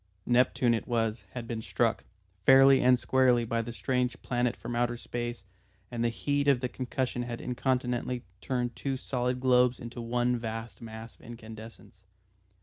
[0.25, 2.05] Neptune it was, had been struck,
[2.43, 5.45] fairly and squarely, by the strange planet from outer space
[5.91, 10.81] and the heat of the concussion had incontinently turned two solid globes into one vast
[10.81, 12.01] mass of incandescence.